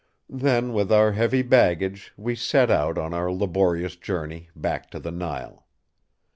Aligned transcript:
Then 0.31 0.73
with 0.73 0.91
our 0.91 1.11
heavy 1.11 1.43
baggage, 1.43 2.11
we 2.17 2.33
set 2.35 2.71
out 2.71 2.97
on 2.97 3.13
our 3.13 3.31
laborious 3.31 3.95
journey 3.95 4.49
back 4.55 4.89
to 4.89 4.99
the 4.99 5.11
Nile. 5.11 5.67